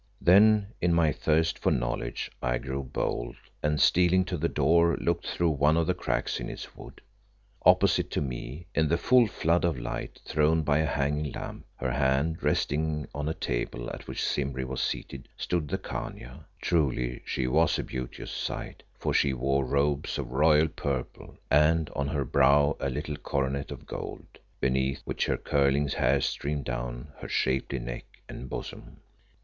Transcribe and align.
Then 0.19 0.69
in 0.81 0.95
my 0.95 1.11
thirst 1.11 1.59
for 1.59 1.71
knowledge 1.71 2.31
I 2.41 2.57
grew 2.57 2.81
bold, 2.81 3.35
and 3.61 3.79
stealing 3.79 4.25
to 4.25 4.35
the 4.37 4.49
door, 4.49 4.97
looked 4.97 5.27
through 5.27 5.51
one 5.51 5.77
of 5.77 5.85
the 5.85 5.93
cracks 5.93 6.39
in 6.39 6.49
its 6.49 6.75
wood. 6.75 7.01
Opposite 7.67 8.09
to 8.09 8.19
me, 8.21 8.65
in 8.73 8.87
the 8.87 8.97
full 8.97 9.27
flood 9.27 9.63
of 9.63 9.77
light 9.77 10.19
thrown 10.25 10.63
by 10.63 10.79
a 10.79 10.87
hanging 10.87 11.31
lamp, 11.33 11.67
her 11.75 11.91
hand 11.91 12.41
resting 12.41 13.07
on 13.13 13.29
a 13.29 13.35
table 13.35 13.91
at 13.91 14.07
which 14.07 14.23
Simbri 14.23 14.65
was 14.65 14.81
seated, 14.81 15.29
stood 15.37 15.67
the 15.67 15.77
Khania. 15.77 16.45
Truly 16.59 17.21
she 17.23 17.45
was 17.45 17.77
a 17.77 17.83
beauteous 17.83 18.31
sight, 18.31 18.81
for 18.97 19.13
she 19.13 19.33
wore 19.33 19.63
robes 19.63 20.17
of 20.17 20.31
royal 20.31 20.67
purple, 20.67 21.37
and 21.51 21.91
on 21.91 22.07
her 22.07 22.25
brow 22.25 22.75
a 22.79 22.89
little 22.89 23.17
coronet 23.17 23.69
of 23.69 23.85
gold, 23.85 24.25
beneath 24.59 25.03
which 25.05 25.27
her 25.27 25.37
curling 25.37 25.87
hair 25.89 26.19
streamed 26.21 26.65
down 26.65 27.09
her 27.19 27.29
shapely 27.29 27.77
neck 27.77 28.05
and 28.27 28.49
bosom. 28.49 28.97